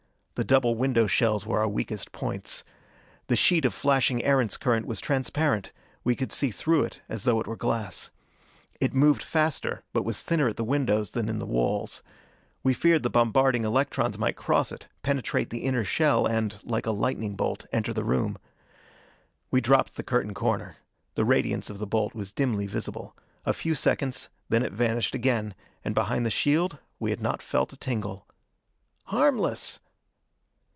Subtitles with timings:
[0.35, 2.63] The double window shells were our weakest points.
[3.27, 5.71] The sheet of flashing Erentz current was transparent:
[6.03, 8.09] we could see through it as though it were glass.
[8.79, 12.01] It moved faster, but was thinner at the windows than in the walls.
[12.63, 16.91] We feared the bombarding electrons might cross it, penetrate the inner shell and, like a
[16.91, 18.39] lightning bolt, enter the room.
[19.51, 20.77] We dropped the curtain corner.
[21.13, 23.15] The radiance of the bolt was dimly visible.
[23.45, 25.53] A few seconds, then it vanished again,
[25.85, 28.25] and behind the shield we had not felt a tingle.
[29.03, 29.79] "Harmless!"